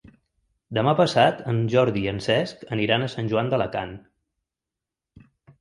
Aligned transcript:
Demà 0.77 0.93
passat 0.99 1.43
en 1.53 1.59
Jordi 1.75 2.03
i 2.07 2.11
en 2.13 2.23
Cesc 2.29 2.65
aniran 2.79 3.05
a 3.09 3.13
Sant 3.17 3.31
Joan 3.35 3.53
d'Alacant. 3.53 3.95